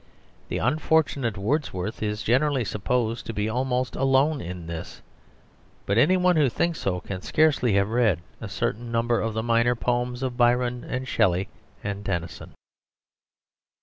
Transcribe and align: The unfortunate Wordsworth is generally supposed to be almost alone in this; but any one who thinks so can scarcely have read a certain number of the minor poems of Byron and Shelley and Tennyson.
The 0.49 0.57
unfortunate 0.57 1.37
Wordsworth 1.37 2.01
is 2.01 2.23
generally 2.23 2.63
supposed 2.65 3.27
to 3.27 3.33
be 3.33 3.47
almost 3.47 3.95
alone 3.95 4.41
in 4.41 4.65
this; 4.65 5.03
but 5.85 5.99
any 5.99 6.17
one 6.17 6.37
who 6.37 6.49
thinks 6.49 6.79
so 6.79 7.01
can 7.01 7.21
scarcely 7.21 7.73
have 7.73 7.89
read 7.89 8.17
a 8.41 8.49
certain 8.49 8.91
number 8.91 9.21
of 9.21 9.35
the 9.35 9.43
minor 9.43 9.75
poems 9.75 10.23
of 10.23 10.37
Byron 10.37 10.83
and 10.83 11.07
Shelley 11.07 11.49
and 11.83 12.03
Tennyson. 12.03 12.53